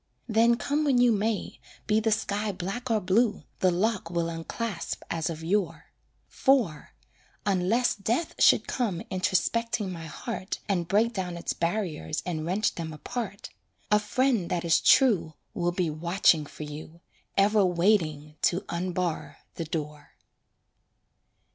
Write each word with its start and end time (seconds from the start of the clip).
Then 0.27 0.57
come 0.57 0.83
when 0.83 0.97
you 0.99 1.11
may, 1.11 1.59
be 1.85 1.99
the 1.99 2.11
sky 2.11 2.51
black 2.51 2.89
or 2.89 2.99
blue, 2.99 3.43
The 3.59 3.69
lock 3.69 4.09
will 4.09 4.29
unclasp 4.29 5.03
as 5.11 5.29
of 5.29 5.43
yore; 5.43 5.91
For 6.27 6.95
(unless 7.45 7.93
Death 7.93 8.33
should 8.41 8.67
come 8.67 9.01
introspecting 9.11 9.91
my 9.91 10.07
heart, 10.07 10.57
And 10.67 10.87
break 10.87 11.13
down 11.13 11.37
its 11.37 11.53
barriers 11.53 12.23
and 12.25 12.47
wrench 12.47 12.73
them 12.73 12.91
apart), 12.93 13.51
A 13.91 13.99
friend 13.99 14.49
that 14.49 14.65
is 14.65 14.81
true 14.81 15.35
Will 15.53 15.71
be 15.71 15.91
watching 15.91 16.47
for 16.47 16.63
you, 16.63 17.01
Ever 17.37 17.63
waiting 17.63 18.37
to 18.41 18.65
unbar 18.69 19.37
the 19.53 19.65
door. 19.65 20.15